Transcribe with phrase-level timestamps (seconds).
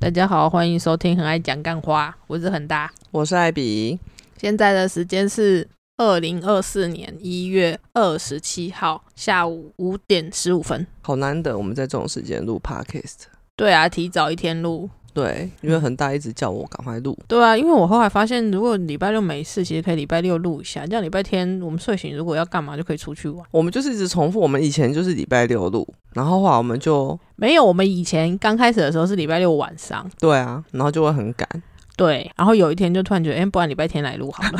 [0.00, 2.90] 大家好，欢迎收听《很爱讲干花》，我是很大。
[3.10, 4.00] 我是艾比，
[4.38, 10.86] 现在的时间是二零二四年一月二十七号下午五点十五分。
[11.02, 13.24] 好难得我们在这种时间录 podcast。
[13.54, 14.88] 对啊，提早一天录。
[15.12, 17.18] 对，因为恒大一直叫我赶快录。
[17.26, 23.44] 对啊，因为我后来发现，如果礼拜六没事，其实可以礼拜六录一下，这样礼拜天我们睡醒如果要干嘛就可以出去玩。
[23.50, 30.08] 我们就是一直重复，我们以前就是礼拜六录，然后后来我们就没有，我们以前刚开始的时候是礼拜六晚上。
[30.18, 31.48] 对啊，然后就会很赶。
[31.96, 34.58] 对，然后有一天就突然觉得，哎，不然礼拜天来录好了。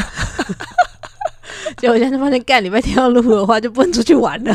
[1.78, 4.54] 结果现在发现，干礼拜天要录的话，就不能出去玩了。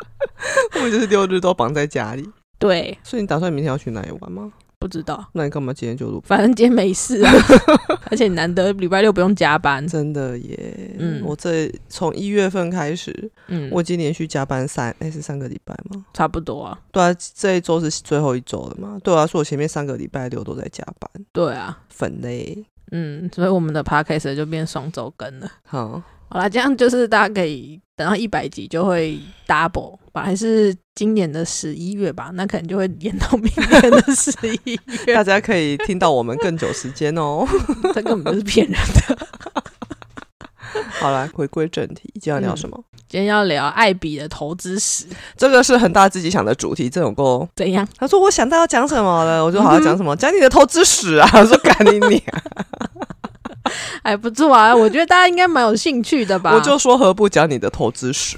[0.76, 2.26] 我们就是六日都绑在家里。
[2.58, 4.50] 对，所以你打算明天要去哪里玩吗？
[4.86, 6.22] 不知道，那你干嘛今天就录？
[6.24, 7.32] 反正今天没事啊，
[8.10, 10.94] 而且难得礼拜六不用加班，真的耶。
[10.98, 16.04] 嗯，我这从一月份开始，嗯，我已经连续加班三，哎，是三个礼拜吗？
[16.14, 16.78] 差不多啊。
[16.92, 18.98] 对啊，这一周是最后一周了嘛？
[19.02, 21.10] 对啊，说我前面三个礼拜六都在加班。
[21.32, 22.64] 对啊，粉嘞。
[22.92, 25.50] 嗯，所以我们的 podcast 就变双周更了。
[25.64, 26.00] 好。
[26.28, 34.32] 好啦，这样就是大家可以等到一百集就会 double，本来是今年的十一月吧，那可能就会延到明年的 十
[34.64, 35.14] 一月。
[35.14, 37.46] 大家可以听到我们更久时间哦，
[37.94, 39.18] 这根本就是骗人的。
[40.98, 42.84] 好了，回归正题，今天要聊什么？
[43.08, 46.90] 今天要聊艾比的投资史，这个是很大自己想的主题。
[46.90, 47.86] 这种歌怎样？
[47.96, 51.28] 他说我想到要讲什么了，我就好好讲什么，讲你的投资史啊。
[51.44, 52.22] 说赶你你。
[54.04, 56.52] 还不错啊，我觉得大家应该蛮有兴趣的吧。
[56.54, 58.36] 我就说何不讲你的投资史？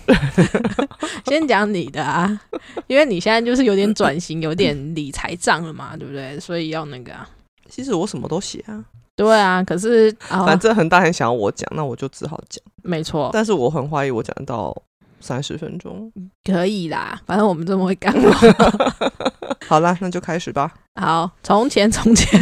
[1.26, 2.40] 先讲你的啊，
[2.86, 6.38] 因为你现在就是有点转型，有点理财账了嘛，对不对？
[6.40, 7.28] 所以要那个啊。
[7.68, 8.84] 其实我什么都写啊。
[9.14, 12.62] 对啊，可是反正很大很想要我讲，那我就只好讲。
[12.82, 14.74] 没错，但是我很怀疑我讲到
[15.20, 16.10] 三十分钟
[16.44, 18.14] 可以啦，反正我们这么会干。
[19.66, 20.72] 好啦，那就开始吧。
[20.94, 22.40] 好，从前从前。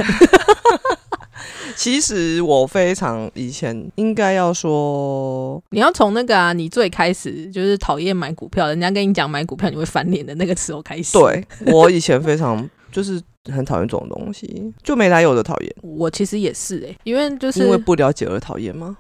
[1.77, 11.19] 其实我非常以前应该要说，你要从那个啊，你最开始就是讨厌买股票，人家跟你讲买股票你会翻脸的那个时候开始。
[11.19, 13.21] 对我以前非常就是
[13.53, 15.77] 很讨厌这种东西，就没来由的讨厌。
[15.83, 18.97] 我其实也是哎，因为就是因为不了解而讨厌吗？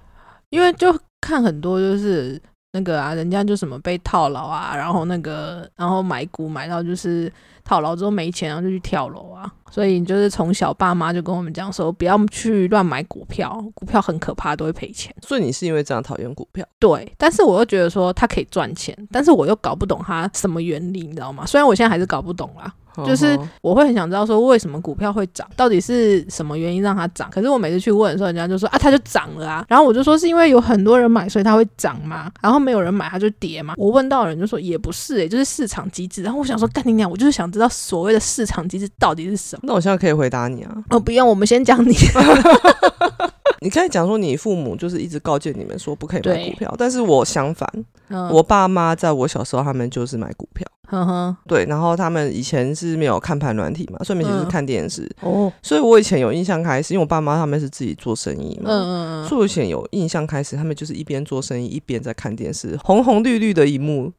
[0.51, 2.41] 因为就看很多就是
[2.77, 7.33] 那个啊，人家就什么被套牢啊，然后那个然后买股买到就是。
[7.69, 9.53] 套牢之后没钱，然后就去跳楼啊！
[9.73, 15.13] 所以就是从小爸妈就跟我们讲说，不要去乱买股票，股票很可怕，都会赔钱。
[15.21, 16.65] 所以你是因为这样讨厌股票？
[16.79, 21.45] 对，但是我又觉得说它可以赚钱，但是我又搞不懂它什么原理，你知道吗？
[21.45, 22.73] 虽然我现在还是搞不懂啦。
[23.05, 27.29] 就是我会很想知道说为什么股票会涨，到底是什么原因让它涨？
[27.31, 29.65] 可是我每次去问的时候，人家就说啊，它就涨了啊。
[29.69, 32.31] 然后我就说是因为有很多人买，所以它会涨嘛。
[32.41, 33.75] 然后没有人买，它就跌嘛。
[33.77, 36.23] 我问到的人就说也不是，诶，就是市场机制。
[36.23, 39.63] 然后我想说干你娘，我就是想知道所谓的市场机制到底是什么。
[39.65, 40.75] 那我现在可以回答你啊？
[40.91, 41.95] 哦，不用，我们先讲你。
[43.61, 47.69] 你可以讲说你父母就是一直告诫你们说不可以买股票，但是我相反，
[48.31, 50.67] 我爸妈在我小时候他们就是买股票。
[50.87, 55.53] 呵呵，对，然后他们以前是没有看盘软体嘛，所以以前是看电视哦。
[55.63, 64.13] 所以我以前有印象开始，因为我爸妈他们是自己做生意嘛，嗯嗯嗯，所以我以前有印象开始，他们就是一边做生意一边在看电视，红红绿绿的一幕，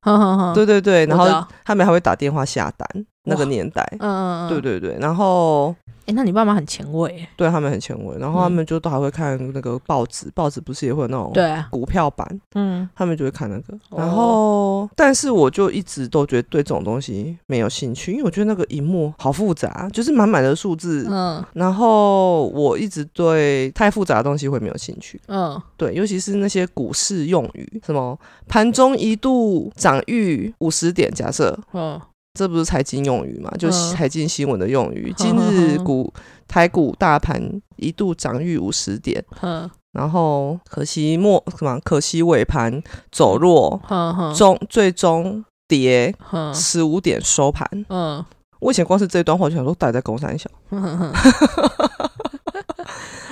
[0.54, 1.26] 对对对，然后
[1.66, 5.76] 他们还会打电话下单，那个年代，嗯嗯嗯，对对对，然后。
[6.08, 13.78] 哎，那你爸妈很前卫，对他们很前卫，然后他们就都还会看那个报纸，报纸不是也会有那种对股票版，嗯，他们就会看那个。
[13.90, 28.18] 然后，但是我就一直都觉得对这种东西没有兴趣，因为我觉得那个荧幕好复杂，就是满满的数字，嗯，然后我一直对太复杂的东西会没有兴趣，嗯，对，尤其是那些股市用语，什么
[28.48, 32.02] 盘中一度涨逾五十点，假设，嗯。
[32.34, 33.50] 这不是财经用语嘛？
[33.58, 35.12] 就是财经新闻的用语。
[35.18, 36.14] 今日股
[36.48, 37.42] 台股大盘
[37.78, 39.26] 一度涨逾五十点，
[39.92, 41.80] 然后可惜末什么？
[41.84, 42.80] 可惜尾盘
[43.12, 43.82] 走弱，
[44.36, 46.14] 终最终跌
[46.54, 47.68] 十五点收盘。
[47.90, 48.24] 嗯，
[48.60, 50.50] 我以前光是这一段话就想说，待在公山小。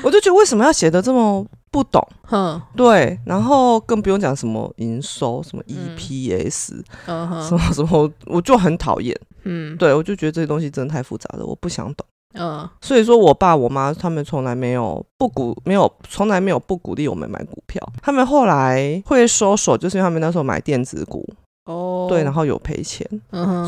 [0.03, 2.07] 我就觉得为什么要写的这么不懂？
[2.29, 9.19] 嗯，对，然后更不用讲什么营收，什么 EPS，什么什么，我就很讨厌。
[9.45, 12.05] 嗯，对，我就觉得这些东西真的太复杂了，我不想懂。
[12.37, 17.81] 嗯，所以说我爸我妈他们从来没有不鼓，没有从来没有不鼓励我们买股票。
[18.01, 21.27] 他们后来会收手，就是因为他们那时候买电子股。
[21.65, 23.05] 哦，对，然后有赔钱，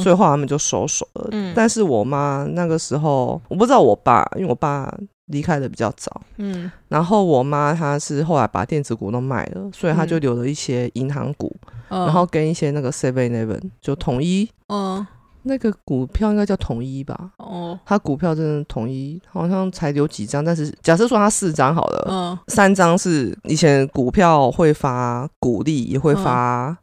[0.01, 1.27] 所以后来他们就收手了。
[1.31, 4.91] 嗯，但是我妈那个时候，我不知道我爸，因为我爸。
[5.27, 11.53] 离开的比较早，嗯，然后我妈她是后来把电子股都卖了，所以她就留了一些银行股，
[11.89, 15.05] 然后跟一些那个 Seven Eleven 就统一，嗯，
[15.43, 17.31] 那个股票应该叫统一吧？
[17.39, 26.77] 哦，他股票真的统一，好像才留几张，但是假设说他四张好了，嗯，三张是以前股票会发股利，也会发。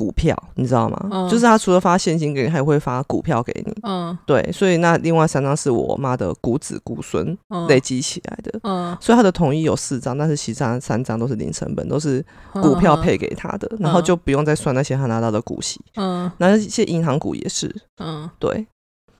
[0.00, 1.28] 股票，你知道吗？
[1.30, 3.74] 就是他除了发现金给你，还会发股票给你。
[3.82, 7.36] 嗯，对，所以那另外三张是我妈的股子股孙
[7.68, 8.58] 累积起来的。
[8.62, 12.24] 嗯，所以他的统一有四张，但是其他三张都是零成本，都是
[12.54, 15.78] 股票配给他的，然后就不用再算那些他拿到的股息。
[15.96, 17.70] 嗯，那一些银行股也是。
[17.98, 18.66] 嗯，对。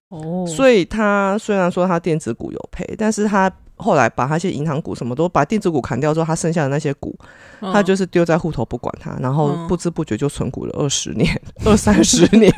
[0.08, 3.52] 哦，所以他虽然说他电子股有赔，但是他。
[3.80, 7.16] 后来把那些银行股什么都把电子股砍掉之后，他剩下的那些股，
[7.60, 11.28] 他就是丢在户头不管他，然后不知不觉就存股了二十 年、
[11.64, 12.52] 二三十 年，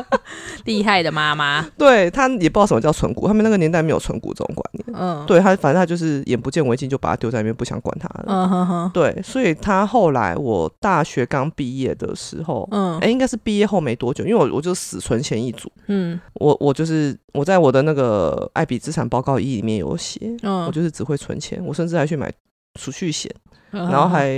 [0.64, 1.66] 厉害的妈妈。
[1.76, 4.98] 对他也不知道什么叫存股，他们那个年代没有存股这种观念。
[4.98, 8.24] 嗯，对他反正他就是眼不见为净，就把它丢在那边，不想管它了。
[8.26, 8.90] 嗯哼哼。
[8.92, 15.70] 对，所以他后来我大学刚毕业的时候，嗯，哎，应该是毕业后没多久，因为我我就死存钱一族。
[15.86, 20.20] 嗯，我我就是我在我的那个爱比资产报告一里面有写。
[20.66, 22.32] 我就是只会存钱，我甚至还去买
[22.78, 23.34] 储蓄险，
[23.70, 24.28] 然后还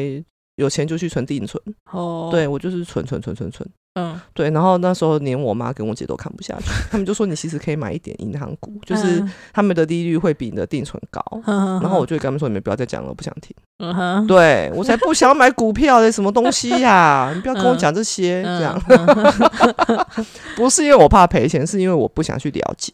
[0.57, 1.63] 有钱就去存定存。
[1.91, 3.69] 哦，对我就是存存存存存。
[3.95, 11.23] 嗯，对，然后那时候连我妈跟我姐都看不下去，他们就说你其实可以买一点银行股，就是他们的利率会比你的定存高。
[11.45, 13.55] 然后我就跟他们说，你们不要再讲了，我不想听。
[13.79, 17.33] 嗯哼，对我才不想买股票的什么东西呀！
[17.35, 18.81] 你不要跟我讲这些，这样
[20.57, 22.93] 不是因为我怕赔钱，是因为我不想去了解。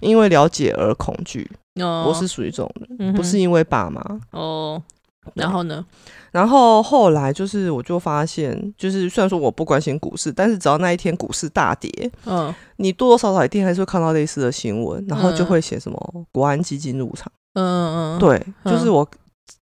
[0.00, 1.48] 因为了解而恐惧。
[1.76, 4.00] 我是属于这种的，不是因为爸妈。
[4.30, 4.80] 哦，
[5.34, 5.84] 然后呢？
[6.30, 11.90] 然后后来就是，我就发现，就是虽然说我不关心股市，但是只要那一天股市大跌，
[12.26, 19.08] 嗯，你多多少少一定还是会看到类似的新闻，然后就会写什么国安基金入场，嗯嗯嗯，对，就是我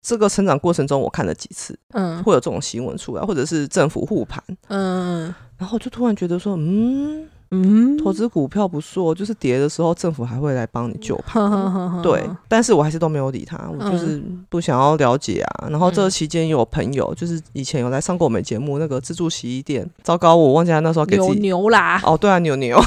[0.00, 7.28] 这个成长过程中，我看了几次，嗯，会有这种新闻出来，或者是政府护盘，嗯，然后就突然觉得说，嗯。
[7.54, 11.42] 嗯，投资股票不错，就是跌的时候政府还会来帮你救盘。
[12.02, 15.68] 对，但是我还是都没有理他，我就是不想要了解啊。
[15.68, 22.00] 然后这期间有朋友，就是以前有来上过我们节目那个自助洗衣店，糟糕，我忘记他那时候给自己牛啦。
[22.04, 22.80] 哦，对啊，牛牛，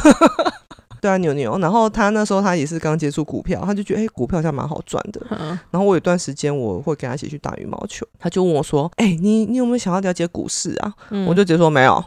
[0.99, 1.59] 对啊，牛牛。
[1.59, 5.21] 然后他那时候他也是刚接触股票，他就觉得哎，股票好像蛮好赚的。
[5.69, 10.91] 然后我有段时间我会跟他一起去打羽毛球，他就问我说：“哎，你你有没有想要了解股市啊？”
[11.27, 12.03] 我就直接说没有。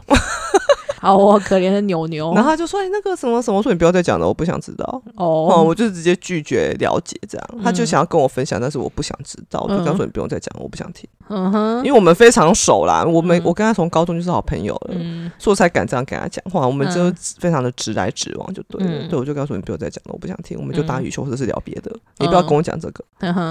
[1.01, 2.33] 好，我可怜的牛牛。
[2.35, 7.47] 然后他就说：“哎，那个什么什么，说你不要再讲了，我不想知道。”哦，我就直接拒绝了解这样。
[7.63, 11.07] 他就想要跟我分享，但是我不想知道，我就告诉你不用再讲了，我不想听。
[11.29, 14.95] 嗯哼，因为我们非常熟啦，我们我跟他从高中就是好朋友了，
[15.37, 16.65] 所以我才敢这样跟他讲话。
[16.65, 19.07] 我们就非常的直来直往，就对了。
[19.07, 23.03] 对，我就告诉你不用再讲了，我不想听，我们就打羽球或者是聊别的，你不要跟我讲这个，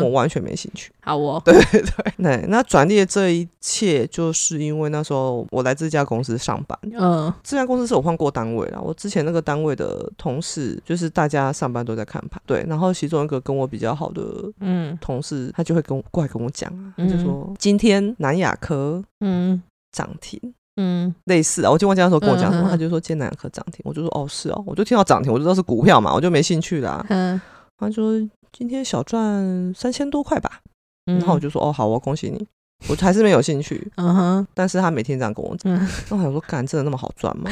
[0.03, 0.91] 我完全没兴趣。
[1.00, 7.33] 好哦，对对对，那那转列这一切，就是因为那时候我来这家公司上班，嗯。
[7.43, 14.23] 这家公司是我换过单位了，我之前那个单位的同事，就是大家上班都在看盘，对，然后其中一个跟我比较好的
[14.61, 14.96] 嗯。
[15.00, 19.62] 同事，他就会跟我过来跟我讲啊，他就说今天南亚科嗯。
[19.93, 20.38] 涨停，
[20.76, 21.14] 嗯。
[21.25, 27.40] 类似啊，我今晚那时候跟我讲什么，他就说今天南亚科涨停，我就说哦是哦，我就听到涨停，我就知道是股票嘛，我就没兴趣啦，嗯，
[27.79, 28.12] 他说
[28.52, 30.61] 今天小赚三千多块吧，
[31.06, 32.46] 然后我就说哦好，我恭喜你。
[32.88, 35.72] 我还是没有兴趣，嗯哼，但是他每天这样跟我讲，
[36.08, 37.50] 那我想说，干真的那么好赚吗？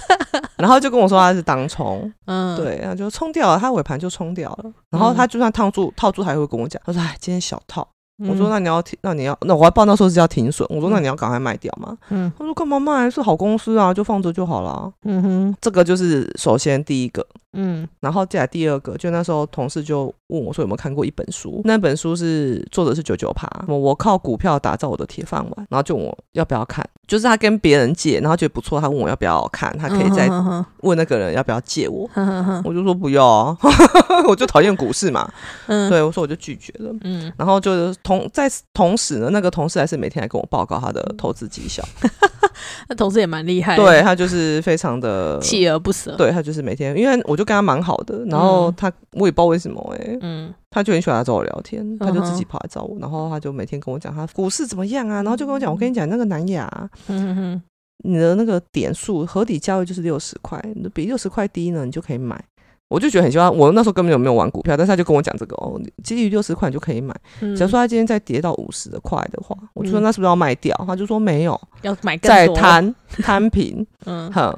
[0.58, 7.86] 然后就跟我说他是当冲，嗯，对，然后就冲掉了，他尾盘就冲掉了，然后他就算套住套住，还会跟我讲，他说哎，今天小套。
[8.18, 10.66] 我说那你要停，那你要那我还报那时候是要停损。
[10.70, 11.94] 我说那你要赶快卖掉嘛。
[12.08, 13.10] 嗯，他说干嘛卖？
[13.10, 14.90] 是好公司啊，就放着就好了。
[15.04, 17.26] 嗯哼，这个就是首先第一个。
[17.56, 21.60] 嗯，然后再来第二个，就那时候同事就问我说有没有看过一本书？
[21.64, 25.66] 那本书是作者是九九爬，我靠股票打造我的铁饭碗。
[25.68, 30.30] 然后就问我要不要看，就是他跟别人借，然后觉得不错，他问我要不要看，他可以再
[30.82, 32.08] 问那个人要不要借我。
[32.64, 33.58] 我就说不要啊，
[34.28, 35.28] 我就讨厌股市嘛。
[35.66, 36.94] 嗯，对我说我就拒绝了。
[37.02, 37.96] 嗯，然后就是。
[38.02, 41.82] 同在同时呢，那个同事还是每天来跟我报告他的投资绩效。
[42.88, 46.14] 那同事也蛮厉害，对他就是非常的锲而不舍。
[46.16, 56.68] 对他就是每天，因为我就跟他蛮好的，然后他我也不知道为什么哎，嗯，他就很喜欢来找我聊天，他就自己跑来找我，然后他就每天跟我讲他股市怎么样啊，然后就跟我讲，我跟你讲那个南亚，
[57.06, 57.62] 嗯哼，
[58.04, 60.62] 你的那个点数合底价位就是六十块，
[60.92, 62.38] 比六十块低呢，你就可以买。
[62.88, 67.12] 我就觉得很喜欢，我那时候根本就没有玩股票，但是他就跟我讲这个哦，基于六十块就可以买。
[67.56, 70.72] 假如说他今天再跌到五十的块的话，我就说那是不是要卖掉？
[70.86, 73.84] 他就说没有，要买再摊 摊平。
[74.04, 74.56] 嗯，好。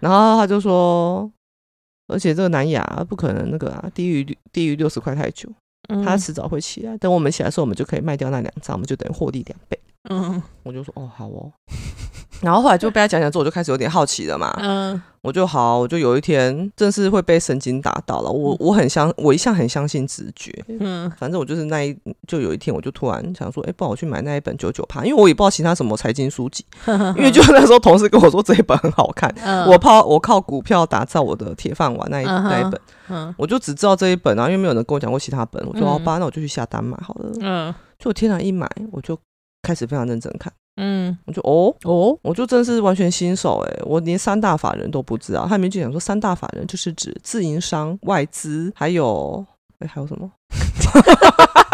[0.00, 1.30] 然后他就说，
[2.08, 5.48] 而且这个南亚不可能那个啊，低于低于六十块太久，
[6.04, 6.98] 它迟早会起来。
[6.98, 9.78] 等我们起来的时候，我们就可以卖掉那两张，我们就等于获利两倍。
[10.10, 11.52] 嗯，我就说哦，好哦。
[12.40, 14.56] 然后后来就被他讲讲之后，我就开始有点好奇了嘛。
[14.62, 15.02] 嗯。
[15.20, 18.30] 我就好，我就有一天真是会被神经打到了。
[18.30, 20.64] 我我很相，我一向很相信直觉。
[20.68, 21.94] 嗯，反正我就是那一，
[22.28, 29.28] 就有一天我就突然想说，哎，帮我去买那一本九九趴，因为我也不知道其他什么财经书籍， 因为就那时候同事跟我说这一本很好看，
[29.66, 37.32] 我靠我靠股票打造我的铁饭碗那一那一本，我就只知道这一本啊，因为没有人跟我讲过其他本，我说好吧，那我就去下单买好了。
[37.40, 39.18] 嗯，就我天然一买，我就
[39.62, 40.50] 开始非常认真看。
[40.80, 45.44] 嗯，我就哦哦，我就真是完全新手哎，我连三大法人都不知道。
[45.48, 49.44] 他里面就讲说，三大法人就是指自营商、外资，还有
[49.80, 50.30] 哎还有什么？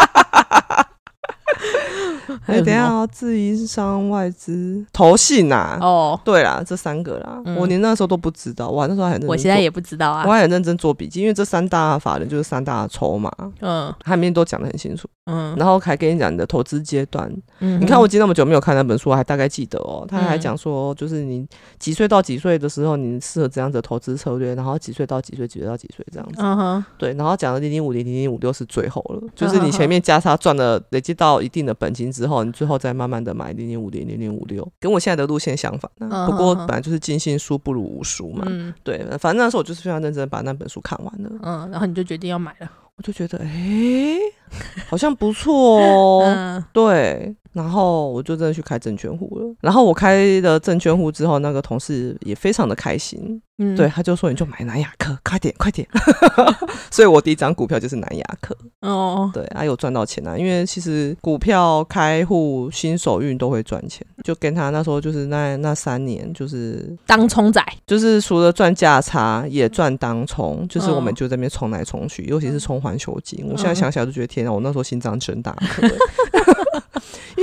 [2.47, 5.78] 哎，等下，自营商、外资、投信呐。
[5.80, 8.71] 哦，对啦，这三个啦，我连那时候都不知道。
[8.71, 13.30] 哇，那时候还我现在也不知道啊，我还很认真做笔记，因为这三大法人就是三大筹码。
[13.61, 15.06] 嗯，他里面都讲的很清楚。
[15.26, 17.30] 嗯，然后还跟你讲你的投资阶段。
[17.61, 20.06] 嗯，你看我记那么久没有看那本书，我还大概记得哦。
[20.09, 21.47] 他还讲说，就是你
[21.78, 26.35] 几岁到几岁的时候，你适合怎样的投资策略，然后几岁到几岁，几岁到几岁这样子。
[26.38, 35.88] 嗯哼，对，然后讲的零零五零零零五六是最后了，就是你前面加差赚了，累积到一定的本金之后，你最后再慢慢的买零零五零零零五六，跟我现在的路线相反。
[36.26, 38.44] 不过本来就是尽信书不如无书嘛。
[38.49, 41.30] 嗯，对，反正那时候我就是非常认真把那本书看完了。
[41.42, 42.68] 嗯，然后你就决定要买了。
[42.96, 44.18] 我就觉得，哎，
[44.90, 46.64] 好像不错哦。
[46.73, 47.34] 对。
[47.54, 49.54] 然后我就真的去开证券户了。
[49.62, 53.40] 然后我开了证券户之后，那个同事也非常的开心。
[53.58, 55.87] 嗯，对，他就说你就买南亚科，快点快点。
[56.90, 58.56] 所以我第一张股票就是南亚科。
[58.80, 60.37] 哦，对，还有赚到钱啊。
[60.37, 73.46] 因为其实股票开户新手运都会赚钱，就跟他那时候就是那那三年就是当冲仔，就是除了赚价差也赚当冲，就是我们就在那边冲来冲去，尤其是冲环球金。
[73.49, 75.56] 我现在想起来就觉得天啊，我那时候心脏真大。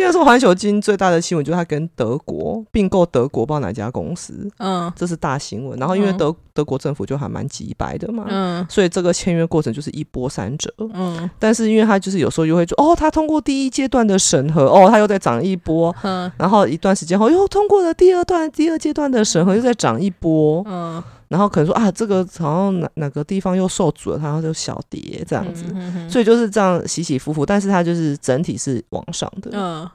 [0.01, 5.77] 因为说环球金最大的新闻就是他跟德国并购德国不知道哪家公司，嗯，这是大新闻。
[5.79, 11.29] 然后因为德德国政府就还蛮急白的嘛，嗯，所以这个签约过程就是一波三折，嗯。
[11.37, 16.31] 但是因为他就是有时候又会说，哦，他通过第一阶段的审核，哦，他又在涨一波，嗯。
[16.37, 21.01] 然后一段时间后又通过了第二段第二阶段的审核，又在涨一波，嗯。
[21.31, 25.63] 然后可能说啊，这个好像哪哪个地方又受阻了，然后就小跌这样子，
[26.09, 29.49] 所以就是这样起起伏伏，但是它就是整体是往上的。
[29.53, 29.89] 嗯，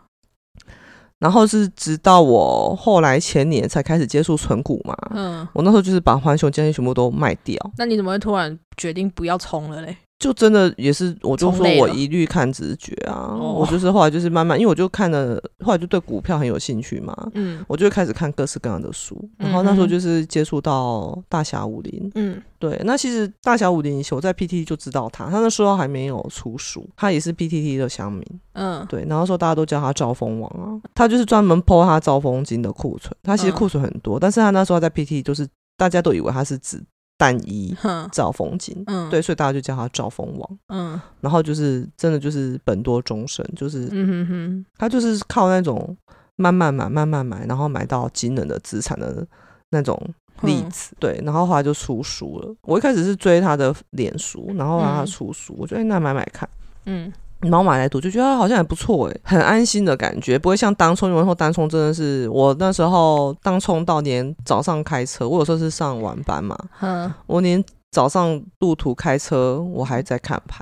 [1.18, 7.54] 然后是直到我后来前年才开始接触存股嘛，嗯，我那时候就是把环球基金全部都卖掉。
[7.76, 9.94] 那你怎么会突然决定不要冲了嘞？
[10.18, 13.36] 就真的也是，我就说我一律看直觉啊。
[13.36, 17.14] 我就是后来就是慢慢，因为我就看了，后来就对股票很有兴趣嘛。
[17.34, 19.28] 嗯，我就开始看各式各样的书。
[19.36, 22.10] 然后那时候就是接触到大侠武林。
[22.14, 22.80] 嗯，对。
[22.84, 28.24] 那其实大侠武林，我在 PTT 就知道他，他那时候还没有出书，他也是 PTT 的乡民。
[28.54, 29.04] 嗯，对。
[29.06, 33.14] 然后说大家都叫他招风王啊，他就是专门剖他招风金的库存。
[33.22, 35.46] 他其实库存很多，但是他那时候在 PTT 就是
[35.76, 36.82] 大家都以为他是指。
[37.16, 37.76] 单一
[38.12, 45.96] 兆丰金，嗯，对，所以大家就叫他赵风王，嗯，然后就是真的就是本多终身，就是，嗯哼哼，他就是靠那种
[46.36, 49.26] 慢慢买、慢慢买，然后买到惊人的资产的
[49.70, 50.00] 那种
[50.42, 52.54] 例子，对，然后后来就出书了。
[52.62, 56.48] 我一开始是追他的脸书，然后让他出书，我觉得那买买看，
[56.84, 57.12] 嗯。
[57.50, 70.60] 然后买来读就觉得好像还不错哎，很安心的感觉，不会像当冲，有时候当冲真的是我那时候当冲到连早上开车，我有时候是上晚班嘛，嗯，我连早上路途开车我还在看盘，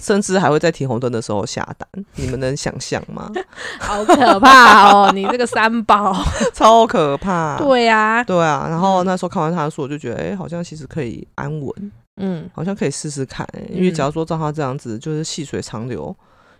[0.00, 3.30] 甚至还会在停红灯的时候下单，你们能想象吗？
[3.80, 6.14] 好可怕哦，你这个三宝
[6.54, 11.92] 超可怕，对呀，对啊，然后那时候看完他的书，我就觉得哎，好像其实可以安稳。
[12.18, 16.14] 嗯，好像可以试试看，因为假如说照他这样子，就是细水长流，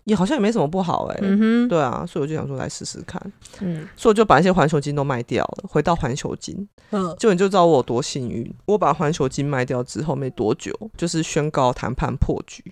[0.04, 1.18] 也好像也没什么不好哎。
[1.22, 3.20] 嗯哼，对啊，所以我就想说来试试看。
[3.60, 6.68] 嗯，所以我就把一些环球金都卖掉了，回到环球金。
[6.90, 12.62] 嗯，就你就知道我有多幸运，我把环球金卖掉之后没多久，就是宣告谈判破局，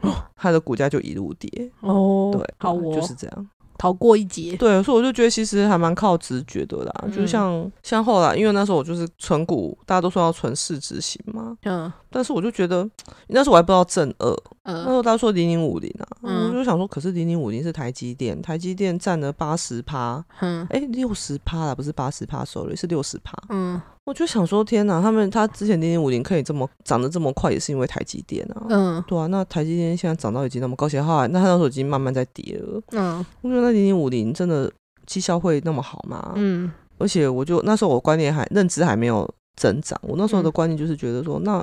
[0.00, 1.70] 哦它的股价就一路跌。
[1.80, 3.48] 哦，对，好，就是这样。
[3.78, 7.04] 逃过一劫，对，所以我就觉得其实还蛮靠直觉的啦。
[7.14, 12.86] 就像像后来，因为那时候我就是存股，大家都说要存市值型嘛，嗯，但是我就觉得
[13.28, 23.80] 那时候我还不知道正二，那时候大家说零零五零啊，我就想说，可是零零五零是台积电，台积电占了八十趴，嗯，哎，六十趴啦，不是八十趴，sorry，是六十趴，嗯。
[24.08, 25.02] 我就想说，天哪！
[25.02, 28.66] 他们他之前零零五零可以这么涨得这么快，也是因为台积电啊。
[28.70, 29.26] 嗯，对啊。
[29.26, 32.80] 那台积电现在涨到已经那么高，且后来那他那时候已经慢慢在跌了。
[32.92, 34.72] 嗯，我觉得那零零五零真的
[35.04, 36.32] 绩效会那么好吗？
[36.36, 41.62] 嗯，而且我就那时候我观念还认知还没有增长，我那时候的观念就是觉得说，那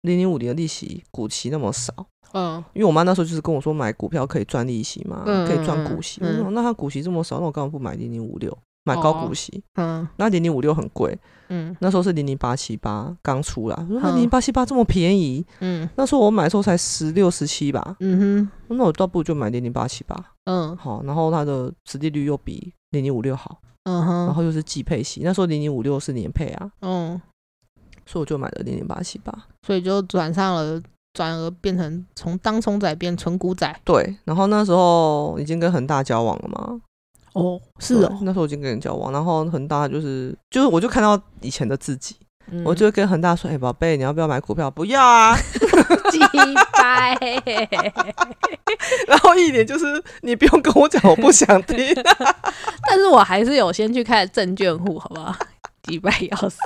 [0.00, 1.92] 零零五零的利息股息那么少，
[2.32, 6.22] 嗯，因为我妈那时候就是跟我说买股票可以赚利息嘛，可以赚股息。
[6.24, 8.56] 我说那他股息这么少，那我干嘛不买零零五六？
[8.86, 27.20] 买高股息，嗯，那零零五六很贵，嗯，那时候是零零八七八刚出来，说零零八七八这么便宜，嗯，那时候我买的时候才十六十七吧，嗯哼，那我倒不如就买零零八七八，嗯，好，然后它的实际率又比零零五六好，嗯哼，然后又是季配息，那时候零零五六是年配啊，嗯，
[28.06, 30.80] 所以我就买了零零八七八，所以就转上了，
[31.12, 36.80] 转而变成从当冲仔变纯股仔，对，然后那时候已经跟恒大交往了嘛。
[37.36, 42.16] 哦，是哦，那时候我已经跟人交往，然后恒大就是就是，我就看到以前的自己，
[42.64, 44.70] 我就跟恒大说：“哎，宝贝，你要不要买股票？
[44.70, 45.36] 不要啊，
[46.10, 46.18] 鸡
[46.72, 47.18] 掰。
[49.06, 51.76] 然后一点就是你不用跟我讲，我不想听。
[52.88, 55.34] 但是我还是有先去开证券户，好不好？
[55.84, 56.58] 鸡掰要死，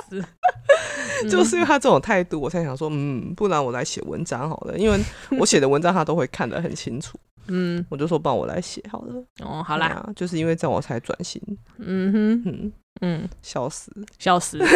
[1.29, 4.99] 就是因为他这种态度，我才想说，嗯，不然我来写文章好了，因为
[5.37, 7.19] 我写的文章他都会看得很清楚。
[7.47, 9.23] 嗯，我就说帮我来写好了。
[9.43, 11.41] 哦，好啦，就是因为这样我才转型。
[11.77, 12.71] 嗯哼，嗯
[13.01, 14.59] 嗯，笑死，笑死。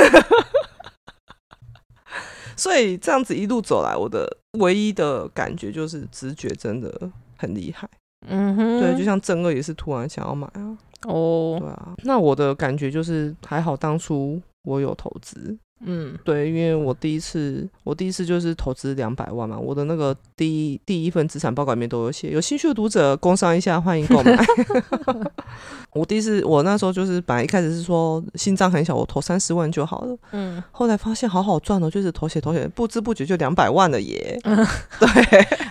[2.58, 4.26] 所以这样子一路走来，我的
[4.60, 7.90] 唯一的感觉就是直觉真的很厉害。
[8.28, 10.78] 嗯哼，对，就像正二也是突然想要买啊。
[11.04, 15.58] 哦，对啊，那我的感觉就是还好当初我有投资。
[15.82, 24.36] 嗯，对，因为我第一次，我第一次就是投资两百万嘛，我的那个第一第一份资产报告里面都有写，有兴趣的读者工商一下，欢迎购买。
[25.92, 30.18] 我第一次，我那时候就是本来一开始是说心脏很小，我投三十万就好了。
[30.32, 34.40] 嗯，后来发现好好赚哦，就是投写投写，不知不觉就两百万了耶。
[34.46, 34.56] 嗯，
[35.00, 35.08] 对，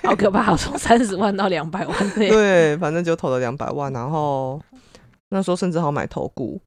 [0.03, 2.11] 好可怕，从三十万到两百万。
[2.11, 4.61] 对，反正就投了两百万，然后
[5.31, 6.61] 那时候甚至好买投顾。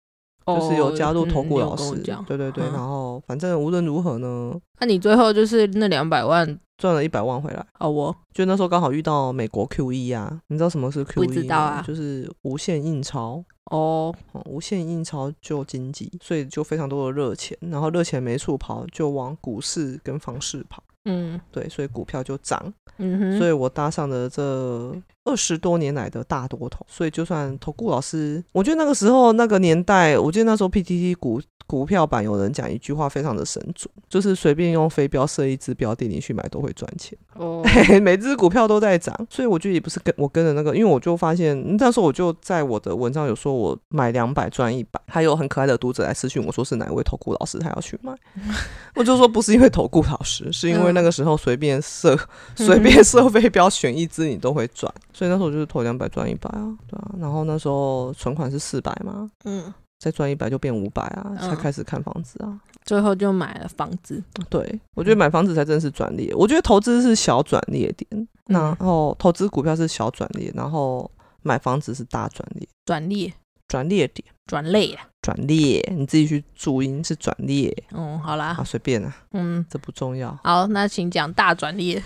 [0.48, 11.25] 就是有加入投顾老师，对对对，然后反正无论如何呢，那你最后就是那两百万赚了一百万回来哦，我就那时候刚好遇到美国 QE 啊，你知道什么是 QE 吗？
[11.27, 14.13] 不知道啊，就是无限印钞哦，
[14.46, 24.96] 无限印钞救经济，所以就非常多的热钱，然后热钱没处跑，就往股市跟房市跑，嗯，对，所以股票就涨，嗯哼，所以我搭上的这。
[25.27, 37.18] 二十多年来的大多头，所以就算投顾老师，我觉得那个时候那个年代，我记得那时候 PTT 股股票版有人讲一句话非常的神准，就是随便用飞镖射一只标的，你去买都会赚钱。
[37.35, 37.61] 哦，
[38.01, 48.16] 每只股票都在涨，所以我觉得也不是跟我跟着那个，因为我就发现那时候我就在我的文章有说我买两百赚一百，还有很可爱的读者来私讯我说是哪位投顾老师他要去买，
[48.96, 52.18] 我就说不是因为投顾老师，是因为那个时候随便射
[52.55, 54.92] 随便射飞镖选一只你都会赚。
[55.18, 64.24] 所以那时候我就是投两百赚一百啊，对啊，然后那时候存款是四百嘛，嗯，再赚一百就变五百啊，才开始看房子啊，最后就买了房子。
[64.48, 71.10] 对，我觉得买房子才真是转捩，我觉得投资是小转捩点，然后投资股票是小转捩，然后
[71.42, 72.68] 买房子是大转捩。
[72.86, 73.34] 转捩，
[73.68, 77.75] 转捩点，转捩啊，转列，你自己去注音是转列。
[77.92, 80.40] 嗯，好啦，好，随便啦，嗯，这不重要。
[80.42, 82.01] 好，那请讲大转列。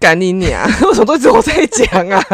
[0.00, 0.66] 赶你娘！
[0.88, 2.18] 为什么都是我在讲啊？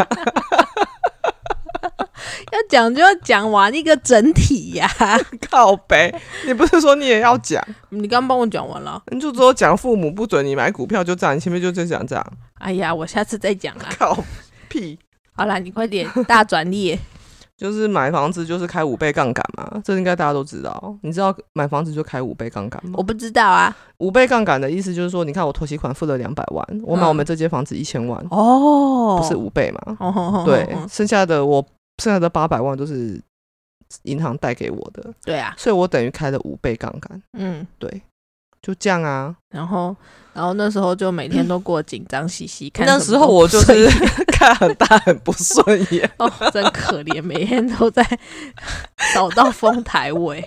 [2.52, 4.88] 要讲就要讲完一个整体呀！
[5.50, 6.14] 靠背，
[6.46, 7.60] 你不是说你也要讲？
[7.90, 12.24] 你刚帮我讲完了，你就说讲父母不准你买股票，就这样，你前面就在讲这样。
[12.58, 13.88] 哎呀，我下次再讲啊。
[13.98, 14.16] 靠
[14.68, 14.96] 屁！
[15.32, 16.96] 好啦，你快点大转捩。
[17.58, 20.96] 就是买房子就是开五倍杠杆嘛，这应该大家都知道。
[21.02, 22.94] 你知道买房子就开五倍杠杆吗？
[22.96, 23.76] 我不知道啊。
[23.98, 29.98] 五倍杠杆的意思就是说，你看我拖息款付了两百万，我买我们这间房子一千万，哦，不是五倍嘛？
[30.46, 31.60] 对，剩下的我
[32.00, 33.20] 剩下的八百万都是
[34.04, 35.12] 银行贷给我的。
[35.24, 37.20] 对啊，所以我等于开了五倍杠杆。
[37.32, 38.02] 嗯，对。
[38.68, 39.96] 就这样啊，然后，
[40.34, 43.88] 然后那时候就每天都过紧张兮兮，看那时候我就是
[44.30, 48.06] 看很大很不顺眼， 哦，真可怜，每天都在
[49.14, 50.46] 找到丰台尾，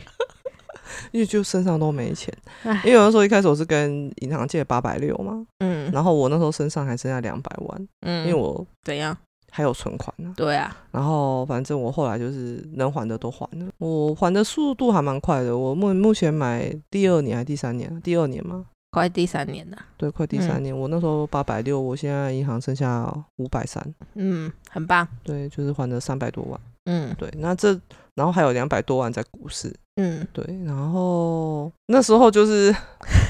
[1.12, 2.32] 因为就身上都没钱，
[2.64, 9.18] 因为有的时候一开始我是跟银行借八百六嘛，嗯，然后我那时候身上还剩下两百万，嗯，因为我怎样？
[9.54, 15.56] 还有存款呢，对啊，然后反正我后来就是能还的都还了，我还的速度还蛮快的。
[15.56, 18.02] 我目目前买第二年还是第三年？
[18.02, 18.66] 第二年吗？
[18.92, 19.78] 快第三年了。
[19.98, 20.78] 对，快第三年。
[20.78, 23.86] 我那时候八百六，我现在银行剩下五百三。
[24.16, 25.06] 嗯，很棒。
[25.22, 26.60] 对，就是还了三百多万。
[26.86, 27.30] 嗯，对。
[27.38, 27.78] 那这
[28.16, 29.74] 然后还有两百多万在股市。
[29.98, 30.46] 嗯，对。
[30.66, 32.74] 然后那时候就是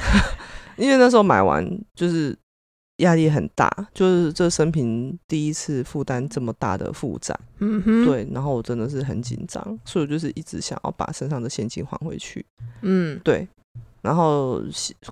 [0.78, 2.38] 因为那时候买完就是。
[3.02, 12.46] 压力很大，就是这生平第一次负担这么大的负债，嗯哼，对，然后我真的是很紧张，所以我就是一直想要把身上的现金还回去，
[12.82, 13.48] 嗯，对，
[14.02, 14.62] 然后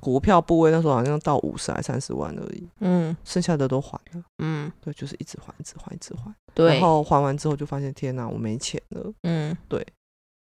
[0.02, 9.86] 股票部位那时候好像到五十还三十万而已，嗯，剩下的都还了，嗯，对，就是一直还，一直还，一直还，对，然后还完之后就发现天哪，我没钱了，嗯，对，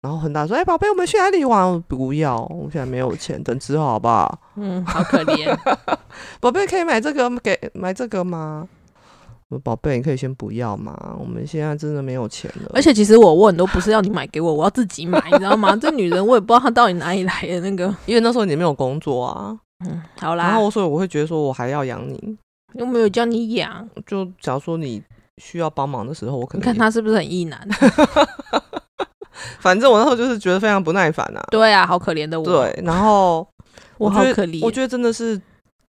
[0.05, 4.39] 然后很大说：“哎，宝贝，我们去哪里玩？”不要，我现在没有钱， 等之后好不好？
[4.57, 5.57] 嗯，好可怜。
[6.41, 8.69] 宝贝，可以买这个给买这个吗？
[9.49, 12.71] 我宝贝，你可以先不要嘛，我们现在真的没有钱了。
[12.75, 15.75] 而且其实我问都不是要你买给我，我要自己买，你知道吗？
[15.81, 19.59] 这女人我也不知道她到底哪里来的那个，因为那时候你没有工作啊。
[19.87, 20.45] 嗯，好啦。
[20.49, 22.37] 然后所以我会觉得说我还要养你，
[22.75, 23.89] 又没有叫你养。
[24.07, 25.03] 就假如说你
[25.39, 27.67] 需要帮忙的时候，我可能你看他是不是很意难。
[29.61, 31.43] 反正我那时候就是觉得非常不耐烦啊。
[31.51, 32.45] 对啊，好可怜的我。
[32.45, 33.47] 对，然后
[33.99, 34.65] 我好可怜。
[34.65, 35.41] 我觉得真的是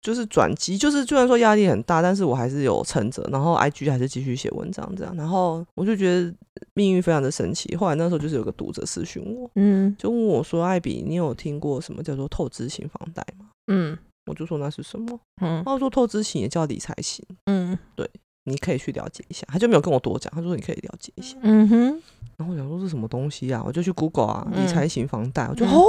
[0.00, 5.14] 就是转机，就是虽然说压力很大，但是我还是有撑着，然后 IG 还是继续写文章这样。
[5.16, 6.34] 然后我就觉得
[6.74, 7.76] 命运非常的神奇。
[7.76, 15.18] 后来那时候就是有个读者私讯我，嗯，就问我说：“艾比，你有听过什么叫做透支型房贷吗？”嗯，我就说那是什么？
[15.40, 17.24] 嗯，他说透支型也叫理财型。
[17.46, 18.08] 嗯，对，
[18.44, 19.46] 你可以去了解一下。
[19.48, 21.36] 他就没有跟我多讲，他说你可以了解一下。
[21.42, 22.02] 嗯哼。
[22.36, 23.62] 然后我想说是什么东西啊？
[23.64, 25.82] 我就去 Google 啊，理财型房贷，我就哦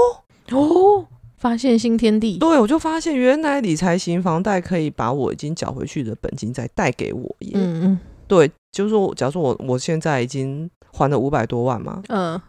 [0.52, 1.06] 哦，
[1.38, 2.38] 发现新天地。
[2.38, 7.52] 对，我就发现原来理财型房贷可以把我已经缴回去的本金再贷给我耶。
[7.56, 12.40] 嗯嗯，对，就是说，假如说我我现在已经还了五百多万嘛，嗯，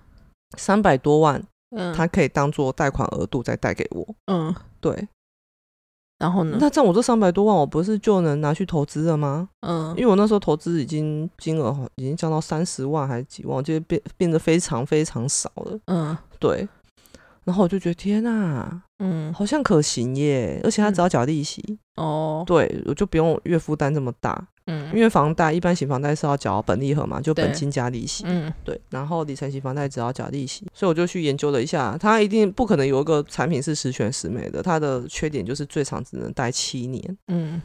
[0.57, 1.42] 三百多万，
[1.76, 4.07] 嗯，它可以当做贷款额度再贷给我。
[4.26, 5.09] 嗯，对。
[6.18, 6.57] 然后呢？
[6.61, 9.48] 那这样我这三百多万，我不是就能拿去投资了吗？
[9.61, 15.79] 嗯，因为我那时候投资已经金额已经降到三十万还是几万，就变变得非常非常少了。
[15.87, 16.68] 嗯，对。
[17.44, 21.62] 然后我就觉得天哪，嗯，好像可行耶，而且他只要缴利息
[21.96, 24.48] 哦，对，我就不用月负担这么大。
[24.66, 28.24] 嗯，因为房贷一般型房贷是要缴本利和嘛，就本金加利息。
[28.27, 28.81] 嗯，对。
[28.90, 37.18] 然后理财型房贷只要缴利息，所以我就去研究了一下，它一定不可能有一个产品是十全十美的，它的缺点就是最长只能贷七年。
[37.29, 37.61] 嗯。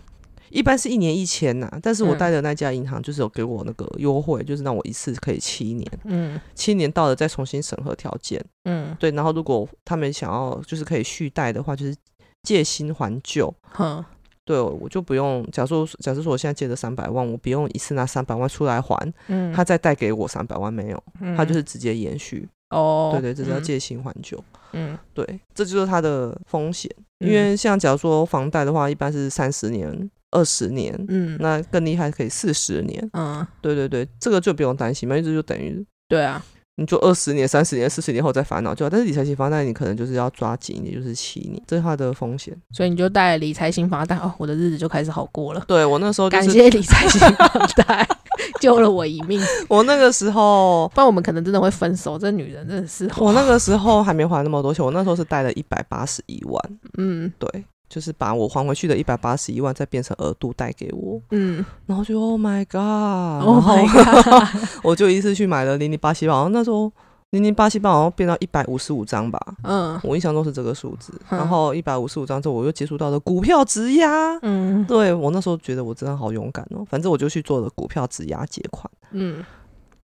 [0.51, 11.95] 一般是一年一千呐，但是我贷的那家银行就是有给我那个优惠，就是让我一次可以七年，嗯，七年到了再重新审核条件，嗯，对，然后如果他们想要就是可以续贷的话，就是
[12.41, 14.03] 借新还旧，哼，
[14.49, 21.03] 对，我就不用，假设假设说我现在借的三百万，我不用一次拿三百万出来还，嗯，他再贷给我三百万没有，
[21.37, 30.09] 他就是直接延续，哦，对对，这叫借新还旧，嗯，对，这就是它的风险，因为像假如说房贷的话，一般是三十年。
[30.31, 36.45] 二十年，嗯，那更厉害，可以四十年，嗯，对对对，这个就不用担心嘛，因为这就等于，对啊，
[36.79, 38.89] 你就二十年、三十年、四十年后再烦恼就好。
[38.89, 42.55] 但是理财型房贷，你可能就是要抓紧，也就是七年，这是它的风险。
[42.71, 45.61] 所以你就带理财型房贷，哦，我的日子就开始好过了。
[45.67, 47.47] 对我那时候感谢理财型房
[47.85, 48.07] 贷
[48.61, 49.41] 救了我一命。
[49.67, 52.17] 我那个时候，不然我们可能真的会分手。
[52.17, 56.79] 这女人真的是，我那个时候还没还那么多钱，我那时候是贷了一百八十一万。
[56.97, 57.65] 嗯，对。
[57.89, 64.47] 就是把我还回去的一百八十一万再变成额度贷给我，嗯，然后就 Oh my God，Oh my God，
[64.83, 66.91] 我就一次去买了零零八七八，那时候
[67.31, 79.43] 零零八七八好像变到一百五十五张吧，嗯，我印象中是这个数字，然后一百五十五张之后我又接触到了股票质押，嗯，对我那时候觉得我真的好勇敢哦，反正我就去做了股票质押借款，嗯。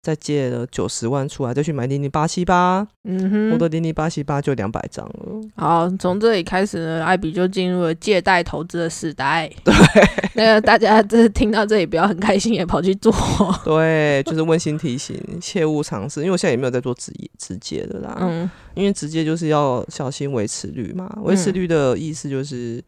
[0.03, 5.41] 再借了九十万出来，再去买零零八七八，嗯哼，我的零零八七八就两百张了。
[5.57, 9.47] 好，从这里开始呢，艾比就进入了借贷投资的时代。
[9.63, 9.75] 对，
[10.35, 13.13] 那个大家这听到这里不要很开心，也跑去做。
[13.63, 18.17] 对，就是温馨提醒，切勿尝试，因为我现在也没有在做直直接的啦。
[18.23, 22.83] 嗯，因为直接就是要小心维持率嘛，维持率的意思就是。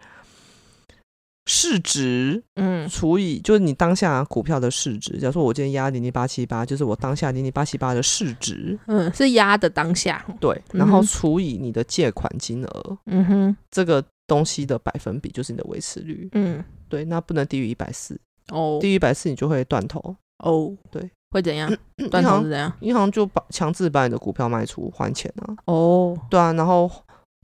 [1.46, 5.18] 市值，嗯，除以就是你当下股票的市值。
[5.18, 10.24] 假如说我今天压零零八七八，就是我当下零零八七八的市值，嗯，是压的当下。
[10.40, 18.18] 对，然后除以你的借款金额，嗯哼，这个东西的百分比就是你的维持率，嗯，对，那不能低于一百四
[18.50, 21.68] 哦，低于一百四你就会断头哦，对，会怎样？
[22.09, 22.72] 断头是怎样？
[22.81, 26.88] 银行就把强制把你的股票卖出还钱啊，哦，对啊，然后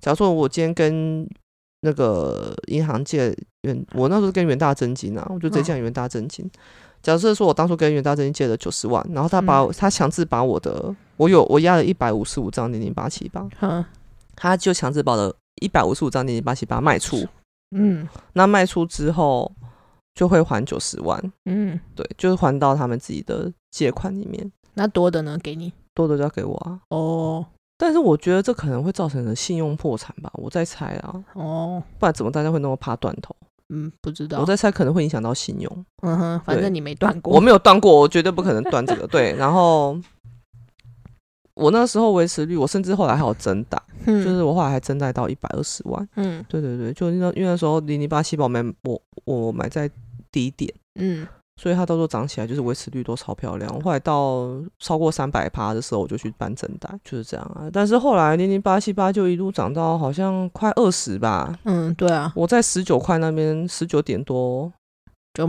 [0.01, 1.29] 假如说我今天跟
[1.81, 6.51] 那个银行借元，我那时候跟元大征金啊，我就直接向元大征金。
[7.01, 13.49] 假设说我当初跟元大征金借了九十万，然后他把他强制把我的，我有我压了一百五十五张零零八七八，
[14.35, 17.25] 他就强制把了一百五十五张零零八七八卖出。
[17.71, 19.53] 嗯，那卖出之后
[20.15, 21.33] 就会还九十万。
[21.45, 24.51] 嗯，对，就是还到他们自己的借款里面。
[24.75, 25.39] 那多的呢？
[25.41, 26.81] 给你多的就要给我啊。
[26.89, 27.47] 哦。
[27.79, 31.25] 但是我觉得这可能会造成的信用破产吧，我在猜啊。
[31.35, 33.35] 哦，不然怎么大家会那么怕断头？
[33.71, 34.41] 嗯，不知道。
[34.41, 35.85] 我在猜可能会影响到信用。
[36.03, 37.33] 嗯哼，反正你没断过。
[37.35, 39.07] 我没有断过，我绝对不可能断这个。
[39.07, 39.97] 对，然后
[41.55, 46.09] 我那时候维持率，我甚至后来还有增大， 就是我后来还增贷到一百二十万。
[46.17, 49.89] 嗯，对对对，就那因为那时候零零八七宝买我我买在
[50.33, 50.75] 低点。
[50.99, 51.27] 嗯，
[51.59, 53.81] 所以它到时候涨起来就是维持率都超漂亮。
[53.81, 57.69] 后来到超过三百趴的时候，我就去搬正贷，就是这样啊。
[57.73, 61.53] 但是后来零零八七八就一路涨到好像快二十吧。
[61.65, 64.73] 嗯，对啊，我在十九块那边十九点多
[65.35, 65.47] 就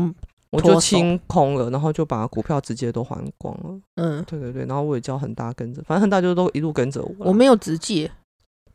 [0.50, 3.80] 我就清空了，然后就把股票直接都还光了。
[3.98, 7.14] 嗯，对对对，然后我也叫恒大跟着，反正恒大就都一路跟着我。
[7.20, 8.10] 我没有直接。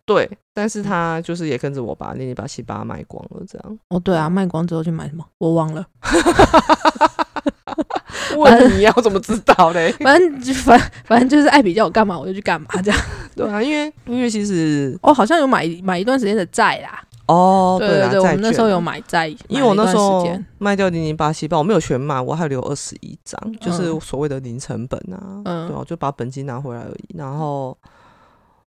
[0.07, 3.79] 对，但是他就是也跟着我把零零八七八卖光了，这样。
[3.89, 5.25] 哦，对啊，卖光之后去买什么？
[5.39, 5.85] 我忘了。
[8.37, 9.93] 问你要怎么知道嘞？
[10.01, 13.01] 反正就反反正就是爱比较我干嘛我就去干嘛这样。
[13.37, 17.03] 对啊，因为因为其实哦，好像有买买一段时间的债啦。
[17.27, 20.29] 哦，对对对，我们那时候有买债，因为我那时候
[20.59, 25.43] 卖掉零零八七八，我没有全卖，我还留二十一张，就是所谓的零成本啊。
[25.45, 27.77] 嗯，对啊，就把本金拿回来而已，然后。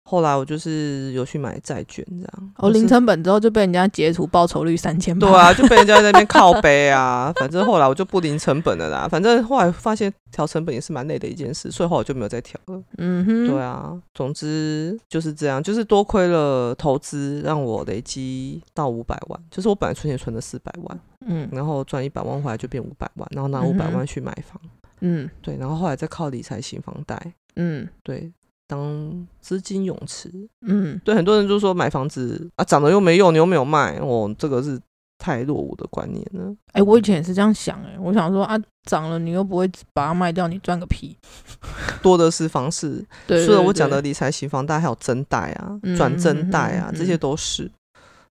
[0.05, 2.53] 后来我就是有去买债券，这样。
[2.57, 5.17] 哦，零成本之后就被人家截图，报酬率三千。
[5.17, 7.33] 对啊，就被人家在那边靠背啊。
[7.37, 9.07] 反正后来我就不零成本了啦。
[9.07, 12.83] 反正后来发现调成本也是蛮累的一件事，所以后来我就没有再调了。
[12.97, 13.47] 嗯哼。
[13.47, 19.39] 对啊，总之就是这样，就是多亏了投资，让我累积到五百万。
[19.49, 24.61] 就是我本来存钱存了四百万，嗯，然后赚一百万回来就变五百万，然后拿五百万去买房，
[24.99, 28.31] 嗯，对，然后后来再靠理财型房贷，嗯，对。
[28.73, 30.31] 当资金泳池，
[30.61, 34.79] 嗯，对，很多人就说买房子啊，涨了又没用，你又没有卖，哦，这个是
[35.19, 36.53] 太落伍的观念了。
[36.71, 38.57] 哎，我以前也是这样想，哎，我想说啊，
[38.89, 41.15] 涨了你又不会把它卖掉，你赚个屁。
[42.01, 47.69] 多的是方式，除了我讲的理财型房贷，还有增贷啊、转增贷啊，这些都是，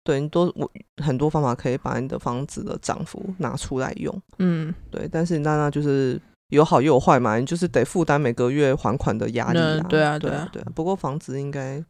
[0.03, 0.69] 对你都我
[1.03, 6.21] 很多方法可以把你的房子的涨幅拿出来用，嗯，对，但是那那就是。
[6.49, 9.85] 有好又有坏嘛，你就是得负担每个月还款的压力啊。
[9.89, 10.67] 对啊，对啊，对啊。
[10.73, 11.83] 不过房子应该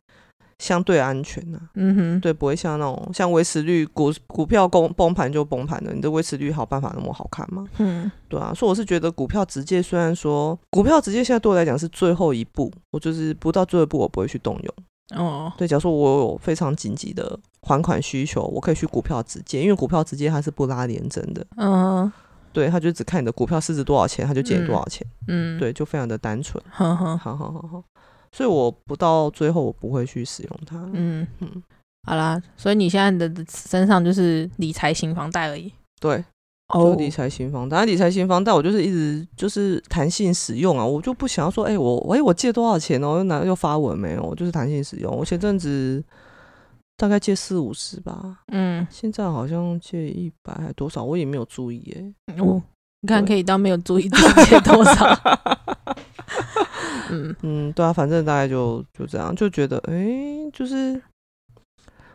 [0.58, 1.60] 相对安全呐。
[1.76, 2.20] 嗯哼。
[2.20, 7.66] 对，不会像那种像维持率股股票崩崩盘就崩盘了，你的维持率好办法那么好看吗？
[7.78, 8.12] 嗯。
[8.28, 15.22] 对啊，所以我是觉得股票直接虽然说股票直接现在对我来讲是最后一步，我就是不到最后一步我不会去动用。
[15.22, 15.54] 哦。
[15.56, 21.46] 对，假如说我有非常紧急的还款需求，我可以去股票直接，因为股票直接它是不拉连针的。
[21.58, 22.12] 嗯。
[22.58, 25.06] 对，他就只看你的股票市值多少钱，他就借你多少钱。
[25.28, 26.60] 嗯，对，就非常的单纯。
[26.72, 27.84] 好好好好好，
[28.32, 30.76] 所以我不到最后我不会去使用它。
[30.92, 31.62] 嗯嗯，
[32.10, 35.72] 好啦，所以你现在的身上就是理财型房贷而已。
[36.02, 36.26] 对，
[36.74, 45.16] 就理财型房贷，理财型房贷我就是一直就是弹性使用啊，我就不想要说，哎，我哎我借多少钱哦，又拿又发文没有，我就是弹性使用。
[45.16, 46.04] 我前阵子。
[46.98, 52.36] 大概借四五十吧，嗯，现在好像借一百还多少，我也没有注意哎。
[52.40, 52.60] 哦，
[53.02, 55.06] 你看可以当没有注意借多少。
[57.12, 61.00] 嗯嗯，对啊，反正大概就就这样，就觉得哎，就是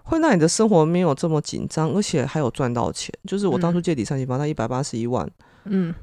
[0.03, 3.15] 会让你的生活没有这么紧张，而且还有赚到钱。
[3.25, 5.31] 就是我当初借理财型房贷一百八十一万，
[5.65, 5.95] 嗯，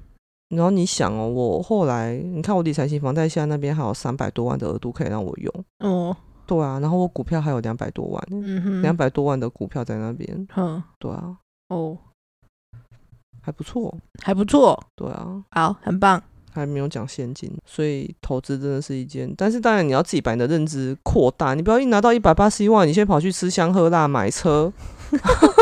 [0.56, 6.16] 然后你想哦，我后来你看我理财型房贷现在那边还有三百多万的额度可以让我用，哦。
[6.50, 10.48] 对啊，然后我股票还有两百多万，两百多万的股票在那边。
[10.56, 11.96] 嗯，对啊，哦，
[13.40, 14.84] 还不错，还不错。
[14.96, 16.20] 对啊，好，很棒。
[16.52, 24.74] 还没有讲现金，所以投资真的是一件，但是当然你要自己把你的认知扩大，你不要一拿到一百八十一万，你先跑去吃香喝辣买车。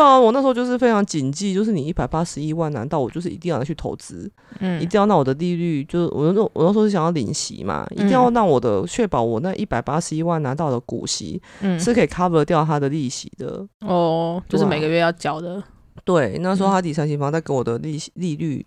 [0.00, 4.30] 对啊，我那时候就是非常谨记，就是你一百八十一万，难道我就是一定要拿去投资？
[4.58, 13.66] 嗯，一定要让我的利率，就是我那我那时候是想要领息嘛，一定要让我的确保我那一百八十一万拿到的股息，嗯，是可以 cover 掉它的利息的。
[13.80, 15.62] 哦，就是每个月要交的。
[16.02, 18.64] 对，那时候他第三型房贷给我的利息利率。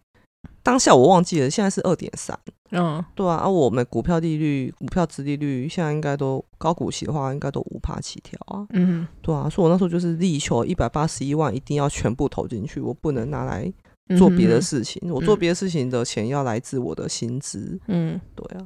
[0.62, 2.38] 当下我忘记了，现在是二点三。
[2.74, 8.66] 嗯，对啊，啊我们股票利率、股票殖利率现在应该都高股息的话，应该都五趴起跳啊。
[8.72, 13.72] 嗯，对啊，所以我那时候就是力求一百八十一万一定要全部投进去，我不能拿来
[14.18, 15.02] 做别的事情。
[15.12, 17.80] 我做别的事情的钱要来自我的薪资。
[17.88, 18.66] 嗯，对啊，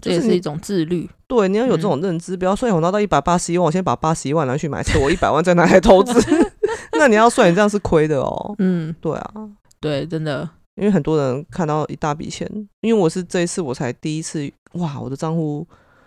[0.00, 1.08] 这也是一种自律。
[1.26, 6.12] 对，你要有这种认知，不要说我拿到一百八十一万，我先把八十一万拿去买车，我一百万再拿来投资
[6.92, 8.54] 那你要算，你这样是亏的哦。
[8.58, 9.32] 嗯，对啊，
[9.80, 10.48] 对，真的。
[10.78, 12.48] 因为很多人看到一大笔钱，
[12.80, 15.66] 因为我是这一次我才第一次，哇，我的账户，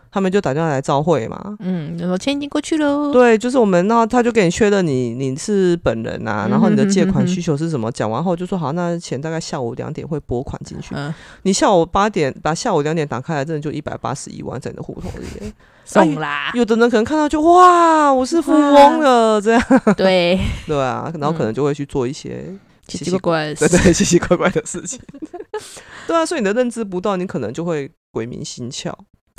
[0.09, 10.95] 他们就打电话来召会嘛，嗯，就说钱已经过去喽，对，就是我们，那他就给你确认你你是本人呐，然后你的借款需求是什么，讲完后就说好，那钱大概下午两点会拨款进去，
[11.43, 15.51] 你下午八点把下午两点打开来，真的就一百八十一万在你的户头里，
[15.83, 19.61] 送啦，有的人可能看到就哇，我是富翁了，这样，
[19.97, 22.45] 对， 对啊，然后可能就会去做一些。
[22.97, 24.99] 奇奇怪怪，对对，奇奇怪怪的事情，
[26.07, 28.93] 对啊，所以你的认知不到，你可能就会鬼迷心窍，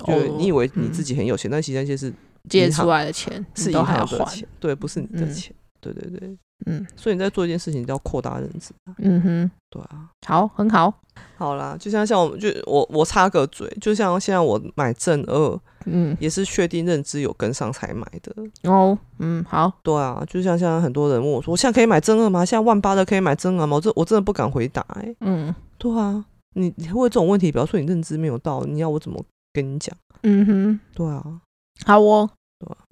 [0.07, 2.13] 就你以为你自己很有钱，但其实那些是
[2.49, 6.37] 借出来的钱，是银行的钱，对，不是你的钱，对对对，
[6.67, 8.73] 嗯，所以你在做一件事情，都要扩大认知。
[8.99, 10.93] 嗯哼，对啊，好，很好，
[11.37, 18.35] 好啦，就像像我们，就我我插个嘴，就像现在我买正二，嗯，也是确定认知有跟上才买的。
[18.71, 22.45] 哦，嗯，好，对啊，就像现在很多人问我说，我现在可以买正二吗？
[22.45, 23.77] 现在万八的可以买正二吗？
[23.77, 24.85] 我这我真的不敢回答。
[24.95, 29.97] 哎，嗯，对啊，你你会这种问题，比方说你认知没有到，你要我怎么跟你讲？
[30.23, 31.41] 嗯哼，对啊，
[31.85, 32.31] 好哦。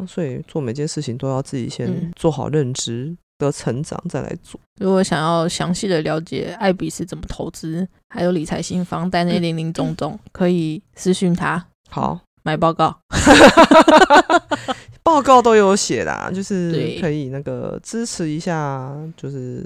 [0.08, 4.60] 所以做每件事情都要自己先做好认知的成长，再来做。
[4.78, 11.64] 如果想要详细的了解艾比是怎么投资，还有理财新房贷那零零总总，可以私讯他。
[11.88, 12.96] 好，买报告，
[15.02, 19.64] 报告都有写啦，就是可以那个支持一下，就是。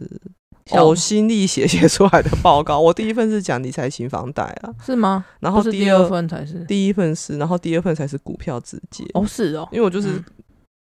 [0.71, 5.23] 呕心沥血写出来的报告，我第一份是讲理财型房贷啊，是吗？
[5.39, 9.05] 然后第二份才是，第一份是，然后第二份才是股票直接。
[9.13, 10.19] 哦，是哦，因为我就是，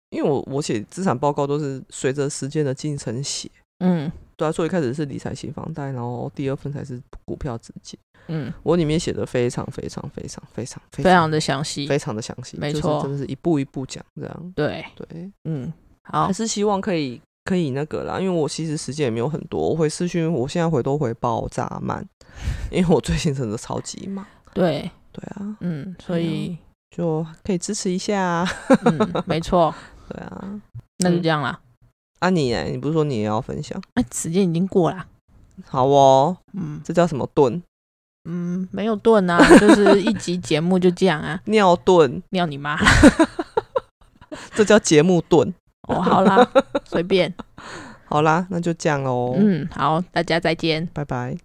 [0.09, 15.71] 因为我我写资产报告都是随着时间的进程写，嗯，对啊，所以一开始是理财型房贷，然后第二份才是股票直接，嗯，我里面写的非常非常非常非常非常的详细，非常的详细，没错，真的是一步一步讲这样，对对，嗯，
[16.03, 17.21] 好，还是希望可以。
[17.45, 22.05] 可以那个啦，因为我其实时间也没有很多，我回私讯，我现在回都回爆炸慢，
[22.69, 24.27] 因为我最近真的超级忙。
[24.53, 26.57] 对对啊，嗯，所以
[26.93, 28.45] 就可以支持一下。
[28.83, 29.73] 嗯，没错。
[30.09, 30.61] 对啊，
[30.99, 31.59] 那就这样啦。
[32.19, 33.81] 啊，你哎，你不是说你也要分享？
[33.93, 35.05] 哎，时间已经过了。
[35.65, 37.61] 好哦，嗯，这叫什么盾？
[38.29, 41.39] 嗯，没有盾啊， 就是一集节目就这样啊。
[41.45, 42.77] 尿盾，尿你妈！
[44.53, 45.53] 这叫节目盾。
[45.87, 46.47] 哦，好啦，
[46.85, 47.33] 随便，
[48.05, 49.35] 好啦，那就这样喽。
[49.37, 51.37] 嗯，好，大家再见，拜拜。